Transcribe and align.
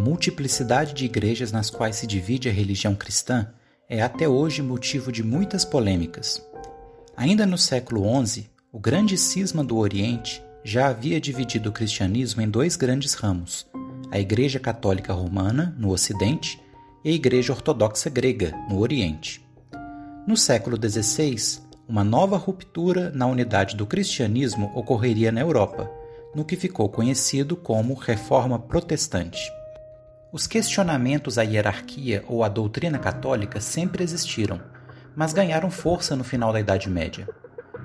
multiplicidade 0.00 0.94
de 0.94 1.04
igrejas 1.04 1.52
nas 1.52 1.68
quais 1.68 1.96
se 1.96 2.06
divide 2.06 2.48
a 2.48 2.52
religião 2.52 2.94
cristã 2.94 3.46
é 3.88 4.00
até 4.00 4.26
hoje 4.26 4.62
motivo 4.62 5.12
de 5.12 5.22
muitas 5.22 5.64
polêmicas. 5.64 6.42
Ainda 7.16 7.44
no 7.44 7.58
século 7.58 8.02
XI, 8.26 8.48
o 8.72 8.78
grande 8.78 9.18
cisma 9.18 9.62
do 9.62 9.76
Oriente 9.76 10.42
já 10.64 10.88
havia 10.88 11.20
dividido 11.20 11.68
o 11.68 11.72
cristianismo 11.72 12.40
em 12.40 12.48
dois 12.48 12.76
grandes 12.76 13.14
ramos: 13.14 13.66
a 14.10 14.18
Igreja 14.18 14.58
Católica 14.58 15.12
Romana, 15.12 15.74
no 15.78 15.90
Ocidente, 15.90 16.60
e 17.04 17.10
a 17.10 17.12
Igreja 17.12 17.52
Ortodoxa 17.52 18.08
Grega, 18.08 18.54
no 18.68 18.78
Oriente. 18.78 19.44
No 20.26 20.36
século 20.36 20.76
XVI, 20.76 21.60
uma 21.88 22.04
nova 22.04 22.36
ruptura 22.36 23.10
na 23.10 23.26
unidade 23.26 23.76
do 23.76 23.86
cristianismo 23.86 24.70
ocorreria 24.74 25.32
na 25.32 25.40
Europa, 25.40 25.90
no 26.34 26.44
que 26.44 26.56
ficou 26.56 26.88
conhecido 26.88 27.56
como 27.56 27.94
Reforma 27.94 28.58
Protestante. 28.58 29.59
Os 30.32 30.46
questionamentos 30.46 31.38
à 31.38 31.42
hierarquia 31.42 32.24
ou 32.28 32.44
à 32.44 32.48
doutrina 32.48 33.00
católica 33.00 33.60
sempre 33.60 34.04
existiram, 34.04 34.60
mas 35.16 35.32
ganharam 35.32 35.72
força 35.72 36.14
no 36.14 36.22
final 36.22 36.52
da 36.52 36.60
Idade 36.60 36.88
Média. 36.88 37.28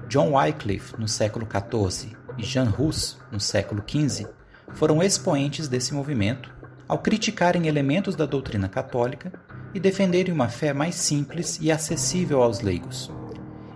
John 0.08 0.34
Wycliffe, 0.34 0.94
no 1.00 1.08
século 1.08 1.48
XIV, 1.48 2.16
e 2.38 2.44
Jean 2.44 2.72
Hus, 2.78 3.18
no 3.32 3.40
século 3.40 3.84
XV, 3.88 4.28
foram 4.74 5.02
expoentes 5.02 5.68
desse 5.68 5.92
movimento 5.92 6.54
ao 6.88 7.00
criticarem 7.00 7.66
elementos 7.66 8.16
da 8.16 8.28
doutrina 8.28 8.70
católica 8.70 9.34
e 9.74 9.80
defenderem 9.80 10.32
uma 10.32 10.48
fé 10.48 10.72
mais 10.72 10.94
simples 10.94 11.58
e 11.60 11.72
acessível 11.72 12.44
aos 12.44 12.62
leigos. 12.62 13.12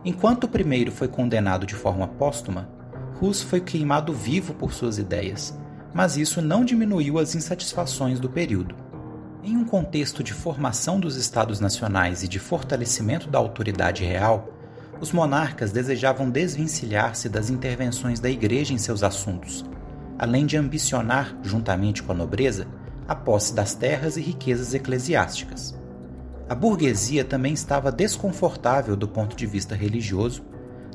Enquanto 0.05 0.43
o 0.43 0.47
primeiro 0.47 0.91
foi 0.91 1.07
condenado 1.07 1.65
de 1.65 1.73
forma 1.73 2.07
póstuma, 2.07 2.69
Hus 3.19 3.41
foi 3.41 3.61
queimado 3.61 4.13
vivo 4.13 4.53
por 4.53 4.71
suas 4.73 4.99
ideias 4.99 5.57
mas 5.93 6.17
isso 6.17 6.41
não 6.41 6.63
diminuiu 6.63 7.17
as 7.19 7.36
insatisfações 7.36 8.19
do 8.19 8.30
período. 8.30 8.75
Em 9.44 9.55
um 9.55 9.66
contexto 9.66 10.23
de 10.23 10.33
formação 10.33 11.00
dos 11.00 11.16
Estados 11.16 11.59
nacionais 11.59 12.23
e 12.23 12.27
de 12.27 12.39
fortalecimento 12.39 13.30
da 13.30 13.39
autoridade 13.39 14.03
real, 14.03 14.50
os 15.00 15.11
monarcas 15.11 15.72
desejavam 15.72 16.30
desvencilhar-se 16.30 17.30
das 17.30 17.50
intervenções 17.50 18.19
da 18.19 18.30
Igreja 18.30 18.73
em 18.73 18.78
seus 18.78 19.02
assuntos, 19.02 19.66
além 20.17 20.45
de 20.45 20.58
ambicionar, 20.58 21.38
juntamente 21.41 22.03
com 22.03 22.11
a 22.11 22.16
nobreza, 22.16 22.67
a 23.08 23.16
posse 23.16 23.56
das 23.56 23.73
terras 23.73 24.17
e 24.17 24.22
riquezas 24.22 24.73
eclesiásticas. 24.73 25.73
A 26.50 26.53
burguesia 26.53 27.23
também 27.23 27.53
estava 27.53 27.91
desconfortável 27.91 28.95
do 28.95 29.08
ponto 29.08 29.35
de 29.35 29.45
vista 29.45 29.73
religioso, 29.73 30.44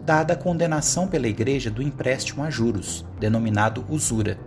dada 0.05 0.34
a 0.34 0.36
condenação 0.36 1.08
pela 1.08 1.27
Igreja 1.27 1.70
do 1.70 1.80
empréstimo 1.80 2.42
a 2.44 2.50
juros, 2.50 3.06
denominado 3.18 3.84
usura, 3.88 4.38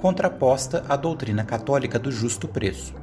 contraposta 0.00 0.82
à 0.88 0.96
doutrina 0.96 1.44
católica 1.44 1.98
do 1.98 2.10
justo 2.10 2.48
preço. 2.48 2.94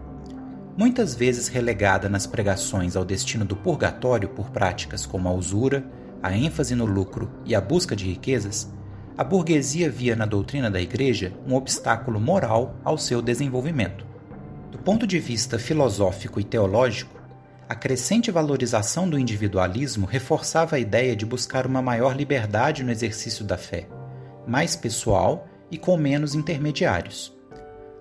Muitas 0.75 1.13
vezes 1.13 1.47
relegada 1.47 2.09
nas 2.09 2.25
pregações 2.25 2.95
ao 2.95 3.05
destino 3.05 3.45
do 3.45 3.55
purgatório 3.55 4.29
por 4.29 4.49
práticas 4.49 5.05
como 5.05 5.29
a 5.29 5.31
usura, 5.31 5.85
a 6.23 6.35
ênfase 6.35 6.73
no 6.73 6.85
lucro 6.85 7.29
e 7.45 7.53
a 7.53 7.61
busca 7.61 7.95
de 7.95 8.05
riquezas, 8.05 8.71
a 9.15 9.23
burguesia 9.23 9.91
via 9.91 10.15
na 10.15 10.25
doutrina 10.25 10.71
da 10.71 10.81
Igreja 10.81 11.33
um 11.47 11.53
obstáculo 11.53 12.19
moral 12.19 12.75
ao 12.83 12.97
seu 12.97 13.21
desenvolvimento. 13.21 14.03
Do 14.71 14.79
ponto 14.79 15.05
de 15.05 15.19
vista 15.19 15.59
filosófico 15.59 16.39
e 16.39 16.43
teológico, 16.43 17.21
a 17.69 17.75
crescente 17.75 18.31
valorização 18.31 19.07
do 19.07 19.19
individualismo 19.19 20.07
reforçava 20.07 20.77
a 20.77 20.79
ideia 20.79 21.15
de 21.15 21.25
buscar 21.25 21.67
uma 21.67 21.81
maior 21.81 22.15
liberdade 22.15 22.83
no 22.83 22.91
exercício 22.91 23.45
da 23.45 23.57
fé, 23.57 23.87
mais 24.47 24.75
pessoal 24.75 25.47
e 25.71 25.77
com 25.77 25.97
menos 25.97 26.35
intermediários. 26.35 27.35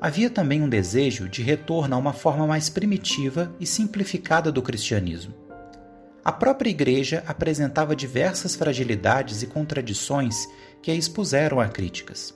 Havia 0.00 0.28
também 0.28 0.62
um 0.62 0.68
desejo 0.68 1.28
de 1.28 1.42
retorno 1.42 1.94
a 1.94 1.98
uma 1.98 2.12
forma 2.12 2.46
mais 2.46 2.68
primitiva 2.68 3.54
e 3.58 3.66
simplificada 3.66 4.52
do 4.52 4.62
cristianismo. 4.62 5.34
A 6.24 6.32
própria 6.32 6.70
Igreja 6.70 7.22
apresentava 7.26 7.96
diversas 7.96 8.54
fragilidades 8.54 9.42
e 9.42 9.46
contradições 9.46 10.46
que 10.82 10.90
a 10.90 10.94
expuseram 10.94 11.60
a 11.60 11.68
críticas. 11.68 12.34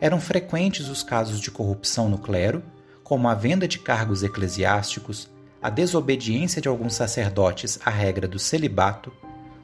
Eram 0.00 0.20
frequentes 0.20 0.88
os 0.88 1.02
casos 1.02 1.40
de 1.40 1.50
corrupção 1.50 2.08
no 2.08 2.18
clero, 2.18 2.62
como 3.04 3.28
a 3.28 3.34
venda 3.34 3.68
de 3.68 3.78
cargos 3.78 4.22
eclesiásticos, 4.22 5.30
a 5.62 5.68
desobediência 5.68 6.62
de 6.62 6.68
alguns 6.68 6.94
sacerdotes 6.94 7.78
à 7.84 7.90
regra 7.90 8.26
do 8.26 8.38
celibato, 8.38 9.12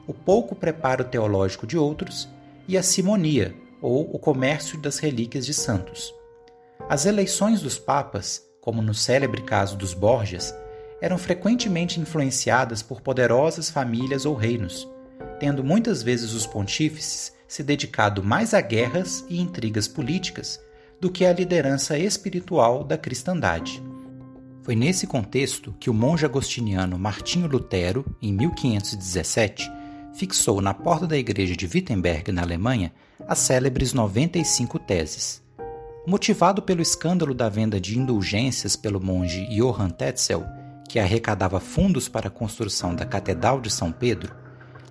o 0.07 0.13
pouco 0.13 0.55
preparo 0.55 1.05
teológico 1.05 1.67
de 1.67 1.79
outros 1.79 2.29
e 2.69 2.77
a 2.77 2.83
simonia, 2.83 3.55
ou 3.87 4.11
o 4.13 4.19
comércio 4.19 4.77
das 4.81 4.99
relíquias 4.99 5.47
de 5.47 5.55
santos. 5.55 6.13
As 6.89 7.07
eleições 7.07 7.61
dos 7.61 7.79
papas, 7.79 8.43
como 8.61 8.83
no 8.83 8.93
célebre 8.93 9.43
caso 9.43 9.77
dos 9.77 9.95
Borgias, 9.95 10.53
eram 11.01 11.17
frequentemente 11.17 12.01
influenciadas 12.01 12.83
por 12.83 13.01
poderosas 13.01 13.71
famílias 13.71 14.27
ou 14.27 14.35
reinos, 14.35 14.89
tendo 15.39 15.63
muitas 15.63 16.03
vezes 16.03 16.33
os 16.33 16.49
pontífices 16.49 17.33
se 17.47 17.63
dedicado 17.63 18.25
mais 18.25 18.55
a 18.55 18.61
guerras 18.61 19.25
e 19.29 19.41
intrigas 19.41 19.87
políticas 19.87 20.61
do 21.01 21.09
que 21.09 21.25
à 21.25 21.33
liderança 21.33 21.97
espiritual 21.97 22.83
da 22.83 22.99
cristandade. 22.99 23.81
Foi 24.65 24.75
nesse 24.75 25.07
contexto 25.07 25.73
que 25.79 25.89
o 25.89 25.95
monge 25.95 26.27
agostiniano 26.27 26.99
Martinho 26.99 27.47
Lutero, 27.47 28.05
em 28.21 28.33
1517, 28.33 29.71
fixou 30.17 30.63
na 30.63 30.73
porta 30.73 31.07
da 31.07 31.17
igreja 31.17 31.55
de 31.55 31.67
Wittenberg, 31.67 32.33
na 32.33 32.41
Alemanha, 32.41 32.93
as 33.29 33.39
célebres 33.39 33.93
95 33.93 34.79
teses. 34.79 35.43
Motivado 36.07 36.63
pelo 36.63 36.81
escândalo 36.81 37.35
da 37.35 37.51
venda 37.51 37.79
de 37.79 37.99
indulgências 37.99 38.77
pelo 38.77 38.99
monge 38.99 39.47
Johann 39.47 39.91
Tetzel, 39.91 40.45
que 40.89 40.99
arrecadava 40.99 41.61
fundos 41.61 42.09
para 42.09 42.29
a 42.29 42.31
construção 42.31 42.95
da 42.95 43.05
Catedral 43.05 43.61
de 43.61 43.69
São 43.69 43.93
Pedro, 43.93 44.35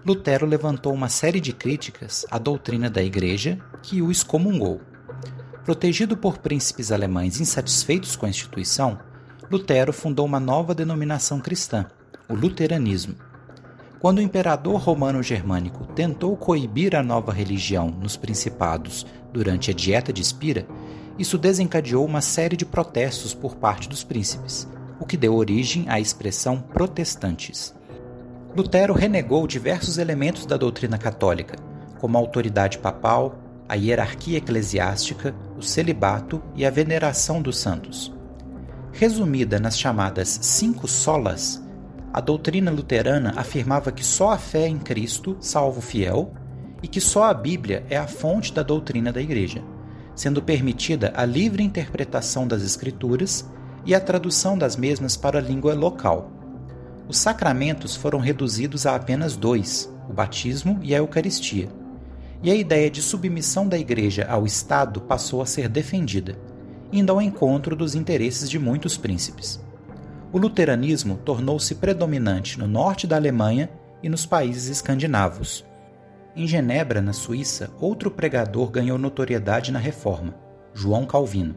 Lutero 0.05 0.45
levantou 0.45 0.93
uma 0.93 1.09
série 1.09 1.39
de 1.39 1.51
críticas 1.51 2.27
à 2.29 2.37
doutrina 2.37 2.89
da 2.91 3.01
Igreja 3.01 3.57
que 3.81 4.03
o 4.03 4.11
excomungou. 4.11 4.79
Protegido 5.63 6.15
por 6.15 6.37
príncipes 6.37 6.91
alemães 6.91 7.39
insatisfeitos 7.39 8.15
com 8.15 8.27
a 8.27 8.29
instituição, 8.29 8.99
Lutero 9.49 9.91
fundou 9.91 10.25
uma 10.27 10.39
nova 10.39 10.75
denominação 10.75 11.39
cristã, 11.39 11.87
o 12.29 12.35
luteranismo, 12.35 13.15
quando 14.05 14.19
o 14.19 14.21
imperador 14.21 14.75
romano-germânico 14.75 15.83
tentou 15.87 16.37
coibir 16.37 16.95
a 16.95 17.01
nova 17.01 17.33
religião 17.33 17.89
nos 17.89 18.15
principados 18.15 19.03
durante 19.33 19.71
a 19.71 19.73
Dieta 19.73 20.13
de 20.13 20.21
Espira, 20.21 20.67
isso 21.17 21.39
desencadeou 21.39 22.05
uma 22.05 22.21
série 22.21 22.55
de 22.55 22.67
protestos 22.67 23.33
por 23.33 23.55
parte 23.55 23.89
dos 23.89 24.03
príncipes, 24.03 24.69
o 24.99 25.07
que 25.07 25.17
deu 25.17 25.33
origem 25.33 25.85
à 25.89 25.99
expressão 25.99 26.59
protestantes. 26.61 27.73
Lutero 28.55 28.93
renegou 28.93 29.47
diversos 29.47 29.97
elementos 29.97 30.45
da 30.45 30.55
doutrina 30.55 30.99
católica, 30.99 31.57
como 31.99 32.15
a 32.15 32.21
autoridade 32.21 32.77
papal, 32.77 33.39
a 33.67 33.73
hierarquia 33.73 34.37
eclesiástica, 34.37 35.33
o 35.57 35.63
celibato 35.63 36.43
e 36.55 36.63
a 36.63 36.69
veneração 36.69 37.41
dos 37.41 37.57
santos. 37.57 38.13
Resumida 38.91 39.59
nas 39.59 39.79
chamadas 39.79 40.37
cinco 40.43 40.87
solas, 40.87 41.64
a 42.15 42.21
doutrina 42.21 42.71
luterana 42.71 43.33
afirmava 43.35 43.91
que 43.91 44.01
só 44.01 44.31
a 44.31 44.37
fé 44.37 44.69
em 44.69 44.77
Cristo 44.77 45.35
salva 45.41 45.79
o 45.79 45.81
fiel 45.81 46.31
e 46.81 46.87
que 46.87 47.01
só 47.01 47.25
a 47.25 47.33
Bíblia 47.33 47.85
é 47.89 47.97
a 47.97 48.07
fonte 48.07 48.53
da 48.53 48.63
doutrina 48.63 49.11
da 49.11 49.21
Igreja, 49.21 49.61
sendo 50.15 50.41
permitida 50.41 51.11
a 51.13 51.25
livre 51.25 51.61
interpretação 51.61 52.47
das 52.47 52.63
Escrituras 52.63 53.45
e 53.85 53.93
a 53.93 53.99
tradução 53.99 54.57
das 54.57 54.77
mesmas 54.77 55.17
para 55.17 55.39
a 55.39 55.41
língua 55.41 55.73
local. 55.73 56.31
Os 57.05 57.17
sacramentos 57.17 57.97
foram 57.97 58.19
reduzidos 58.19 58.85
a 58.85 58.95
apenas 58.95 59.35
dois, 59.35 59.93
o 60.09 60.13
batismo 60.13 60.79
e 60.81 60.95
a 60.95 60.99
Eucaristia, 60.99 61.67
e 62.41 62.49
a 62.49 62.55
ideia 62.55 62.89
de 62.89 63.01
submissão 63.01 63.67
da 63.67 63.77
Igreja 63.77 64.25
ao 64.29 64.45
Estado 64.45 65.01
passou 65.01 65.41
a 65.41 65.45
ser 65.45 65.67
defendida, 65.67 66.39
indo 66.93 67.11
ao 67.11 67.21
encontro 67.21 67.75
dos 67.75 67.93
interesses 67.93 68.49
de 68.49 68.57
muitos 68.57 68.95
príncipes 68.95 69.64
o 70.31 70.37
luteranismo 70.37 71.17
tornou-se 71.23 71.75
predominante 71.75 72.59
no 72.59 72.67
norte 72.67 73.07
da 73.07 73.15
Alemanha 73.15 73.69
e 74.03 74.09
nos 74.09 74.25
países 74.25 74.67
escandinavos. 74.67 75.65
Em 76.35 76.45
Genebra, 76.45 77.01
na 77.01 77.13
Suíça, 77.13 77.71
outro 77.79 78.11
pregador 78.11 78.69
ganhou 78.69 78.97
notoriedade 78.97 79.71
na 79.71 79.79
reforma, 79.79 80.35
João 80.73 81.05
Calvino. 81.05 81.55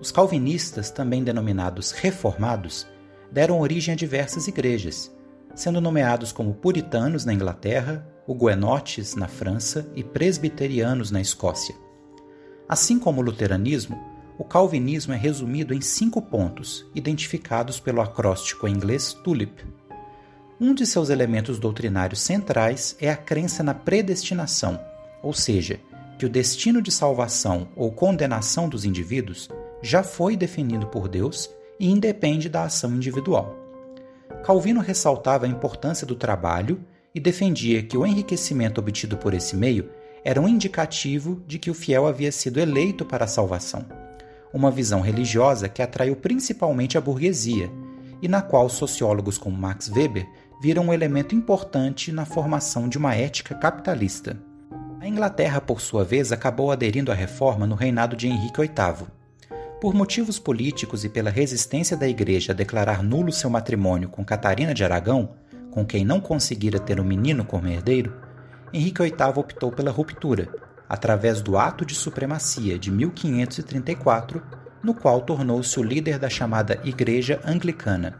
Os 0.00 0.12
calvinistas, 0.12 0.90
também 0.90 1.24
denominados 1.24 1.90
reformados, 1.90 2.86
deram 3.32 3.60
origem 3.60 3.92
a 3.92 3.96
diversas 3.96 4.46
igrejas, 4.46 5.12
sendo 5.54 5.80
nomeados 5.80 6.30
como 6.30 6.54
puritanos 6.54 7.24
na 7.24 7.34
Inglaterra, 7.34 8.06
huguenotes 8.26 9.16
na 9.16 9.26
França 9.26 9.90
e 9.96 10.04
presbiterianos 10.04 11.10
na 11.10 11.20
Escócia. 11.20 11.74
Assim 12.68 12.98
como 12.98 13.20
o 13.20 13.24
luteranismo, 13.24 13.98
o 14.38 14.44
calvinismo 14.44 15.12
é 15.12 15.16
resumido 15.16 15.74
em 15.74 15.80
cinco 15.80 16.22
pontos, 16.22 16.86
identificados 16.94 17.80
pelo 17.80 18.00
acróstico 18.00 18.68
em 18.68 18.72
inglês 18.72 19.12
TULIP. 19.12 19.66
Um 20.60 20.72
de 20.72 20.86
seus 20.86 21.10
elementos 21.10 21.58
doutrinários 21.58 22.20
centrais 22.20 22.96
é 23.00 23.10
a 23.10 23.16
crença 23.16 23.64
na 23.64 23.74
predestinação, 23.74 24.80
ou 25.22 25.34
seja, 25.34 25.80
que 26.16 26.24
o 26.24 26.28
destino 26.28 26.80
de 26.80 26.92
salvação 26.92 27.68
ou 27.74 27.90
condenação 27.90 28.68
dos 28.68 28.84
indivíduos 28.84 29.48
já 29.82 30.04
foi 30.04 30.36
definido 30.36 30.86
por 30.86 31.08
Deus 31.08 31.50
e 31.78 31.90
independe 31.90 32.48
da 32.48 32.64
ação 32.64 32.94
individual. 32.94 33.56
Calvino 34.44 34.80
ressaltava 34.80 35.46
a 35.46 35.48
importância 35.48 36.06
do 36.06 36.14
trabalho 36.14 36.80
e 37.12 37.18
defendia 37.18 37.82
que 37.82 37.96
o 37.96 38.06
enriquecimento 38.06 38.80
obtido 38.80 39.16
por 39.16 39.34
esse 39.34 39.56
meio 39.56 39.90
era 40.24 40.40
um 40.40 40.48
indicativo 40.48 41.42
de 41.46 41.58
que 41.58 41.70
o 41.70 41.74
fiel 41.74 42.06
havia 42.06 42.30
sido 42.30 42.60
eleito 42.60 43.04
para 43.04 43.24
a 43.24 43.28
salvação. 43.28 44.07
Uma 44.52 44.70
visão 44.70 45.00
religiosa 45.00 45.68
que 45.68 45.82
atraiu 45.82 46.16
principalmente 46.16 46.96
a 46.96 47.00
burguesia 47.00 47.70
e 48.22 48.28
na 48.28 48.42
qual 48.42 48.68
sociólogos 48.68 49.38
como 49.38 49.56
Max 49.56 49.88
Weber 49.88 50.26
viram 50.60 50.86
um 50.86 50.92
elemento 50.92 51.34
importante 51.34 52.10
na 52.10 52.24
formação 52.24 52.88
de 52.88 52.98
uma 52.98 53.14
ética 53.14 53.54
capitalista. 53.54 54.36
A 55.00 55.06
Inglaterra, 55.06 55.60
por 55.60 55.80
sua 55.80 56.04
vez, 56.04 56.32
acabou 56.32 56.72
aderindo 56.72 57.12
à 57.12 57.14
reforma 57.14 57.66
no 57.66 57.76
reinado 57.76 58.16
de 58.16 58.26
Henrique 58.26 58.60
VIII. 58.60 59.06
Por 59.80 59.94
motivos 59.94 60.40
políticos 60.40 61.04
e 61.04 61.08
pela 61.08 61.30
resistência 61.30 61.96
da 61.96 62.08
Igreja 62.08 62.52
a 62.52 62.54
declarar 62.54 63.02
nulo 63.02 63.30
seu 63.30 63.48
matrimônio 63.48 64.08
com 64.08 64.24
Catarina 64.24 64.74
de 64.74 64.82
Aragão, 64.82 65.36
com 65.70 65.86
quem 65.86 66.04
não 66.04 66.20
conseguira 66.20 66.80
ter 66.80 66.98
um 66.98 67.04
menino 67.04 67.44
como 67.44 67.68
herdeiro, 67.68 68.12
Henrique 68.72 69.02
VIII 69.02 69.14
optou 69.36 69.70
pela 69.70 69.92
ruptura, 69.92 70.48
através 70.88 71.42
do 71.42 71.58
Ato 71.58 71.84
de 71.84 71.94
Supremacia 71.94 72.78
de 72.78 72.90
1534, 72.90 74.42
no 74.82 74.94
qual 74.94 75.20
tornou-se 75.20 75.78
o 75.78 75.82
líder 75.82 76.18
da 76.18 76.30
chamada 76.30 76.80
Igreja 76.84 77.40
Anglicana. 77.44 78.18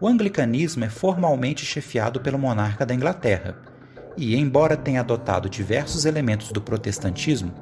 O 0.00 0.08
anglicanismo 0.08 0.84
é 0.84 0.88
formalmente 0.88 1.64
chefiado 1.64 2.20
pelo 2.20 2.38
monarca 2.38 2.86
da 2.86 2.94
Inglaterra, 2.94 3.56
e, 4.16 4.36
embora 4.36 4.76
tenha 4.76 5.00
adotado 5.00 5.48
diversos 5.48 6.04
elementos 6.04 6.50
do 6.50 6.60
protestantismo, 6.60 7.52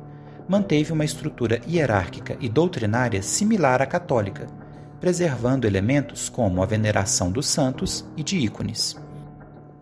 manteve 0.49 0.93
uma 0.93 1.05
estrutura 1.05 1.61
hierárquica 1.69 2.37
e 2.41 2.49
doutrinária 2.49 3.23
similar 3.23 3.81
à 3.81 3.87
católica, 3.87 4.47
preservando 5.00 5.67
elementos 5.67 6.29
como 6.29 6.62
a 6.62 6.67
veneração 6.67 7.31
dos 7.31 7.47
santos 7.47 8.05
e 8.17 8.23
de 8.23 8.37
ícones. 8.37 8.97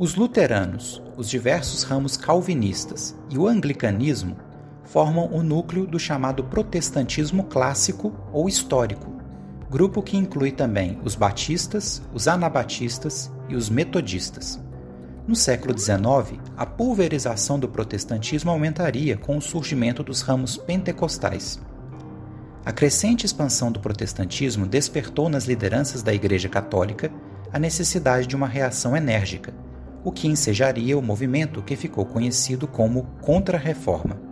Os 0.01 0.15
luteranos, 0.15 1.03
os 1.17 1.29
diversos 1.29 1.83
ramos 1.83 2.17
calvinistas 2.17 3.17
e 3.29 3.37
o 3.37 3.49
anglicanismo 3.49 4.37
formam 4.85 5.29
o 5.33 5.43
núcleo 5.43 5.89
do 5.89 5.99
chamado 5.99 6.45
protestantismo 6.45 7.43
clássico 7.43 8.15
ou 8.33 8.49
histórico, 8.49 9.13
grupo 9.69 10.01
que 10.01 10.17
inclui 10.17 10.53
também 10.53 11.01
os 11.03 11.17
batistas, 11.17 12.01
os 12.15 12.29
anabatistas 12.29 13.29
e 13.49 13.57
os 13.57 13.69
metodistas. 13.69 14.63
No 15.27 15.35
século 15.35 15.77
XIX, 15.77 16.41
a 16.57 16.65
pulverização 16.65 17.59
do 17.59 17.69
protestantismo 17.69 18.53
aumentaria 18.53 19.17
com 19.17 19.37
o 19.37 19.43
surgimento 19.43 20.05
dos 20.05 20.21
ramos 20.21 20.57
pentecostais. 20.57 21.61
A 22.65 22.71
crescente 22.71 23.27
expansão 23.27 23.73
do 23.73 23.81
protestantismo 23.81 24.65
despertou 24.65 25.29
nas 25.29 25.47
lideranças 25.47 26.05
da 26.05 26.15
Igreja 26.15 26.49
Católica 26.49 27.11
a 27.53 27.59
necessidade 27.59 28.29
de 28.29 28.37
uma 28.37 28.47
reação 28.47 28.97
enérgica, 28.97 29.53
o 30.05 30.13
que 30.13 30.29
ensejaria 30.29 30.97
o 30.97 31.03
movimento 31.03 31.63
que 31.63 31.77
ficou 31.77 32.05
conhecido 32.07 32.67
como 32.67 33.05
Contra-Reforma. 33.21 34.29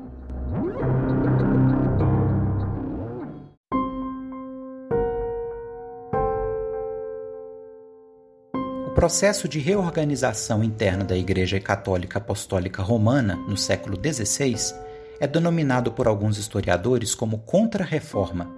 processo 8.96 9.46
de 9.46 9.58
reorganização 9.58 10.64
interna 10.64 11.04
da 11.04 11.14
Igreja 11.14 11.60
Católica 11.60 12.16
Apostólica 12.16 12.82
Romana 12.82 13.36
no 13.36 13.54
século 13.54 13.94
XVI 13.94 14.74
é 15.20 15.26
denominado 15.26 15.92
por 15.92 16.08
alguns 16.08 16.38
historiadores 16.38 17.14
como 17.14 17.40
Contra-Reforma, 17.40 18.50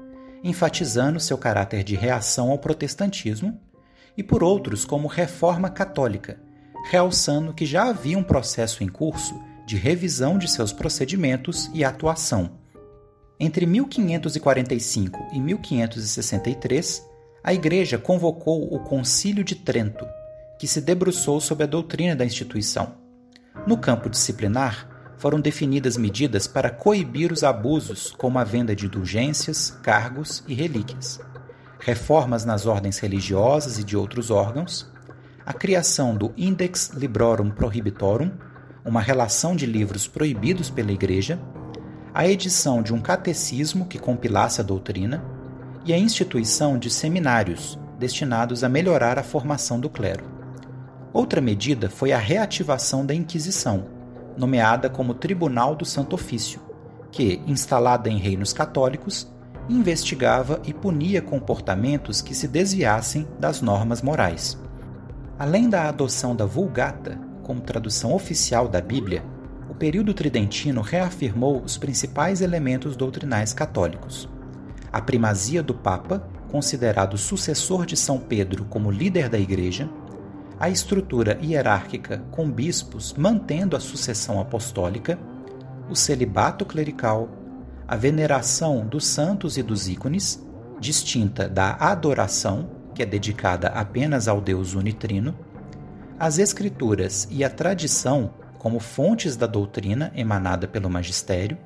enfatizando 0.45 1.19
seu 1.19 1.37
caráter 1.37 1.83
de 1.83 1.97
reação 1.97 2.53
ao 2.53 2.59
protestantismo, 2.59 3.61
e 4.17 4.23
por 4.23 4.45
outros 4.45 4.85
como 4.85 5.09
Reforma 5.09 5.71
Católica, 5.71 6.41
realçando 6.85 7.53
que 7.53 7.67
já 7.67 7.89
havia 7.89 8.19
um 8.19 8.23
processo 8.23 8.83
em 8.83 8.89
curso 8.89 9.39
de 9.67 9.77
revisão 9.77 10.39
de 10.39 10.51
seus 10.51 10.73
procedimentos 10.73 11.71
e 11.75 11.85
atuação. 11.85 12.53
Entre 13.39 13.67
1545 13.67 15.29
e 15.33 15.41
1563, 15.41 17.07
a 17.45 17.55
Igreja 17.55 17.99
convocou 17.99 18.75
o 18.75 18.81
Concílio 18.81 19.45
de 19.45 19.55
Trento, 19.55 20.07
que 20.59 20.67
se 20.67 20.81
debruçou 20.81 21.41
sobre 21.41 21.65
a 21.65 21.67
doutrina 21.67 22.17
da 22.17 22.25
instituição. 22.25 22.95
No 23.67 23.77
campo 23.77 24.11
disciplinar, 24.11 24.89
foram 25.19 25.41
definidas 25.41 25.97
medidas 25.97 26.47
para 26.47 26.71
coibir 26.71 27.33
os 27.33 27.43
abusos, 27.43 28.15
como 28.17 28.39
a 28.39 28.45
venda 28.45 28.75
de 28.75 28.87
indulgências, 28.87 29.71
cargos 29.83 30.43
e 30.47 30.55
relíquias, 30.55 31.21
reformas 31.79 32.45
nas 32.45 32.67
ordens 32.67 32.99
religiosas 32.99 33.79
e 33.79 33.85
de 33.85 33.97
outros 33.97 34.31
órgãos, 34.31 34.91
a 35.49 35.53
criação 35.55 36.15
do 36.15 36.31
Index 36.37 36.91
Librorum 36.95 37.49
Prohibitorum, 37.49 38.31
uma 38.85 39.00
relação 39.00 39.56
de 39.56 39.65
livros 39.65 40.06
proibidos 40.06 40.69
pela 40.69 40.93
Igreja, 40.93 41.41
a 42.12 42.29
edição 42.29 42.83
de 42.83 42.93
um 42.93 43.00
catecismo 43.00 43.87
que 43.87 43.99
compilasse 43.99 44.61
a 44.61 44.65
doutrina 44.65 45.25
e 45.87 45.95
a 45.95 45.97
instituição 45.97 46.79
de 46.79 46.91
seminários 46.91 47.79
destinados 47.99 48.62
a 48.62 48.69
melhorar 48.69 49.19
a 49.19 49.23
formação 49.23 49.81
do 49.81 49.89
clero. 49.89 50.23
Outra 51.15 51.41
medida 51.41 51.89
foi 51.89 52.12
a 52.12 52.19
reativação 52.19 53.06
da 53.06 53.15
Inquisição, 53.15 53.87
nomeada 54.37 54.91
como 54.91 55.15
Tribunal 55.15 55.75
do 55.75 55.87
Santo 55.87 56.12
Ofício, 56.12 56.61
que, 57.11 57.41
instalada 57.47 58.11
em 58.11 58.19
reinos 58.19 58.53
católicos, 58.53 59.27
investigava 59.67 60.61
e 60.67 60.75
punia 60.75 61.23
comportamentos 61.23 62.21
que 62.21 62.35
se 62.35 62.47
desviassem 62.47 63.27
das 63.41 63.62
normas 63.62 64.03
morais. 64.03 64.59
Além 65.38 65.69
da 65.69 65.88
adoção 65.88 66.35
da 66.35 66.44
Vulgata 66.44 67.17
como 67.44 67.61
tradução 67.61 68.12
oficial 68.12 68.67
da 68.67 68.81
Bíblia, 68.81 69.23
o 69.70 69.75
período 69.75 70.12
tridentino 70.12 70.81
reafirmou 70.81 71.62
os 71.62 71.79
principais 71.79 72.40
elementos 72.40 72.96
doutrinais 72.96 73.52
católicos. 73.52 74.29
A 74.93 75.00
primazia 75.00 75.62
do 75.62 75.73
Papa, 75.73 76.29
considerado 76.50 77.17
sucessor 77.17 77.87
de 77.87 77.96
São 77.96 78.19
Pedro 78.19 78.64
como 78.64 78.90
líder 78.90 79.29
da 79.29 79.38
Igreja, 79.38 79.88
a 80.58 80.69
estrutura 80.69 81.38
hierárquica 81.40 82.25
com 82.32 82.50
bispos 82.50 83.14
mantendo 83.17 83.76
a 83.76 83.81
sucessão 83.81 84.40
apostólica, 84.40 85.17
o 85.88 85.94
celibato 85.94 86.67
clerical, 86.67 87.29
a 87.87 87.94
veneração 87.94 88.85
dos 88.85 89.07
santos 89.07 89.57
e 89.57 89.62
dos 89.62 89.88
ícones, 89.88 90.45
distinta 90.80 91.49
da 91.49 91.76
adoração, 91.76 92.77
que 92.99 93.02
é 93.05 93.07
dedicada 93.07 93.69
apenas 93.69 94.26
ao 94.26 94.40
Deus 94.40 94.75
unitrino, 94.75 95.33
as 96.19 96.37
escrituras 96.37 97.28
e 97.31 97.45
a 97.45 97.49
tradição 97.49 98.35
como 98.59 98.81
fontes 98.81 99.37
da 99.37 99.47
doutrina 99.47 100.11
emanada 100.17 100.67
pelo 100.67 100.90
magistério, 100.90 101.57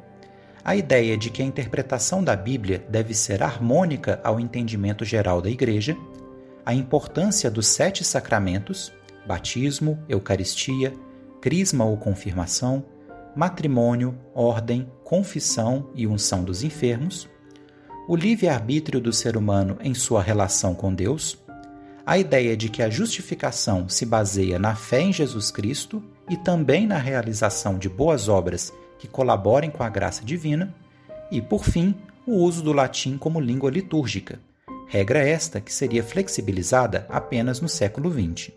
a 0.62 0.76
ideia 0.76 1.16
de 1.16 1.30
que 1.30 1.40
a 1.40 1.44
interpretação 1.46 2.22
da 2.22 2.36
Bíblia 2.36 2.84
deve 2.86 3.14
ser 3.14 3.42
harmônica 3.42 4.20
ao 4.22 4.38
entendimento 4.38 5.06
geral 5.06 5.40
da 5.40 5.48
Igreja 5.48 5.96
a 6.66 6.74
importância 6.74 7.50
dos 7.50 7.66
sete 7.66 8.04
sacramentos 8.04 8.92
batismo, 9.26 9.98
eucaristia, 10.10 10.92
crisma 11.40 11.86
ou 11.86 11.96
confirmação, 11.96 12.84
matrimônio, 13.34 14.18
ordem, 14.34 14.86
confissão 15.02 15.88
e 15.94 16.06
unção 16.06 16.44
dos 16.44 16.62
enfermos, 16.62 17.26
o 18.08 18.16
livre-arbítrio 18.16 19.00
do 19.00 19.12
ser 19.12 19.36
humano 19.36 19.78
em 19.80 19.94
sua 19.94 20.22
relação 20.22 20.74
com 20.74 20.92
Deus, 20.92 21.38
a 22.04 22.18
ideia 22.18 22.56
de 22.56 22.68
que 22.68 22.82
a 22.82 22.90
justificação 22.90 23.88
se 23.88 24.04
baseia 24.04 24.58
na 24.58 24.74
fé 24.74 25.00
em 25.00 25.12
Jesus 25.12 25.50
Cristo 25.50 26.02
e 26.28 26.36
também 26.36 26.86
na 26.86 26.98
realização 26.98 27.78
de 27.78 27.88
boas 27.88 28.28
obras 28.28 28.72
que 28.98 29.06
colaborem 29.06 29.70
com 29.70 29.82
a 29.82 29.88
graça 29.88 30.24
divina, 30.24 30.74
e, 31.30 31.40
por 31.40 31.64
fim, 31.64 31.94
o 32.26 32.34
uso 32.36 32.62
do 32.62 32.72
latim 32.72 33.16
como 33.16 33.40
língua 33.40 33.70
litúrgica, 33.70 34.38
regra 34.86 35.20
esta 35.20 35.60
que 35.60 35.72
seria 35.72 36.02
flexibilizada 36.02 37.06
apenas 37.08 37.60
no 37.60 37.68
século 37.68 38.12
XX. 38.12 38.52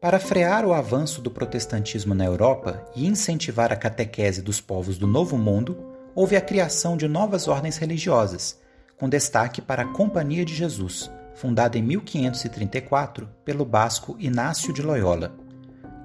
Para 0.00 0.20
frear 0.20 0.64
o 0.64 0.72
avanço 0.72 1.20
do 1.20 1.30
protestantismo 1.30 2.14
na 2.14 2.24
Europa 2.24 2.86
e 2.94 3.06
incentivar 3.06 3.72
a 3.72 3.76
catequese 3.76 4.42
dos 4.42 4.60
povos 4.60 4.98
do 4.98 5.06
Novo 5.06 5.36
Mundo, 5.36 5.76
houve 6.14 6.36
a 6.36 6.40
criação 6.40 6.96
de 6.96 7.08
novas 7.08 7.48
ordens 7.48 7.78
religiosas, 7.78 8.58
com 8.98 9.08
destaque 9.08 9.60
para 9.60 9.82
a 9.82 9.92
Companhia 9.92 10.44
de 10.44 10.54
Jesus, 10.54 11.10
fundada 11.34 11.76
em 11.76 11.82
1534 11.82 13.28
pelo 13.44 13.64
basco 13.64 14.16
Inácio 14.18 14.72
de 14.72 14.82
Loyola. 14.82 15.34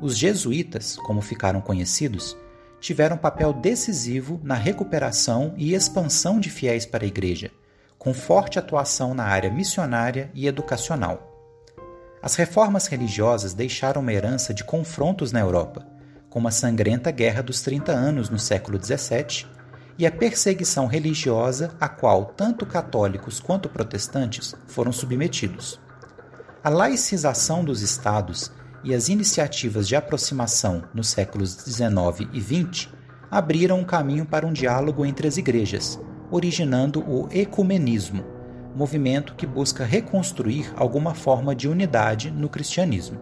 Os 0.01 0.17
jesuítas, 0.17 0.97
como 0.97 1.21
ficaram 1.21 1.61
conhecidos, 1.61 2.35
tiveram 2.79 3.17
papel 3.17 3.53
decisivo 3.53 4.41
na 4.43 4.55
recuperação 4.55 5.53
e 5.55 5.73
expansão 5.73 6.39
de 6.39 6.49
fiéis 6.49 6.85
para 6.85 7.05
a 7.05 7.07
Igreja, 7.07 7.51
com 7.97 8.13
forte 8.13 8.57
atuação 8.57 9.13
na 9.13 9.23
área 9.23 9.51
missionária 9.51 10.31
e 10.33 10.47
educacional. 10.47 11.27
As 12.21 12.35
reformas 12.35 12.87
religiosas 12.87 13.53
deixaram 13.53 14.01
uma 14.01 14.11
herança 14.11 14.53
de 14.53 14.63
confrontos 14.63 15.31
na 15.31 15.39
Europa, 15.39 15.87
como 16.29 16.47
a 16.47 16.51
sangrenta 16.51 17.11
Guerra 17.11 17.41
dos 17.41 17.61
30 17.61 17.91
Anos 17.91 18.29
no 18.29 18.39
século 18.39 18.83
XVII 18.83 19.45
e 20.01 20.05
a 20.07 20.11
perseguição 20.11 20.87
religiosa 20.87 21.75
a 21.79 21.87
qual 21.87 22.25
tanto 22.25 22.65
católicos 22.65 23.39
quanto 23.39 23.69
protestantes 23.69 24.55
foram 24.65 24.91
submetidos. 24.91 25.79
A 26.63 26.69
laicização 26.69 27.63
dos 27.63 27.83
estados 27.83 28.51
e 28.83 28.95
as 28.95 29.09
iniciativas 29.09 29.87
de 29.87 29.95
aproximação 29.95 30.85
nos 30.91 31.09
séculos 31.09 31.51
XIX 31.51 32.27
e 32.33 32.41
XX 32.41 32.89
abriram 33.29 33.77
um 33.77 33.83
caminho 33.83 34.25
para 34.25 34.47
um 34.47 34.51
diálogo 34.51 35.05
entre 35.05 35.27
as 35.27 35.37
igrejas, 35.37 35.99
originando 36.31 37.07
o 37.07 37.29
ecumenismo, 37.31 38.25
movimento 38.75 39.35
que 39.35 39.45
busca 39.45 39.85
reconstruir 39.85 40.73
alguma 40.75 41.13
forma 41.13 41.53
de 41.53 41.67
unidade 41.67 42.31
no 42.31 42.49
cristianismo. 42.49 43.21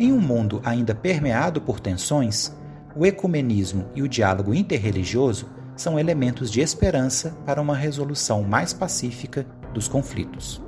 Em 0.00 0.12
um 0.12 0.20
mundo 0.20 0.60
ainda 0.64 0.96
permeado 0.96 1.60
por 1.60 1.78
tensões, 1.78 2.52
o 2.96 3.06
ecumenismo 3.06 3.88
e 3.94 4.02
o 4.02 4.08
diálogo 4.08 4.52
interreligioso 4.52 5.54
são 5.76 5.98
elementos 5.98 6.50
de 6.50 6.60
esperança 6.60 7.36
para 7.44 7.60
uma 7.60 7.76
resolução 7.76 8.42
mais 8.42 8.72
pacífica 8.72 9.46
dos 9.72 9.86
conflitos. 9.86 10.65